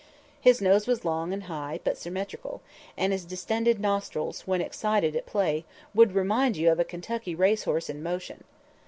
His 0.41 0.61
nose 0.61 0.87
was 0.87 1.05
long 1.05 1.31
and 1.31 1.43
high, 1.43 1.79
but 1.83 1.95
symmetrical, 1.95 2.63
and 2.97 3.13
his 3.13 3.23
distended 3.23 3.79
nostrils, 3.79 4.47
when 4.47 4.59
excited 4.59 5.15
at 5.15 5.27
play, 5.27 5.63
would 5.93 6.13
remind 6.15 6.57
you 6.57 6.71
of 6.71 6.79
a 6.79 6.83
Kentucky 6.83 7.35
racehorse 7.35 7.87
in 7.87 8.01
motion. 8.01 8.43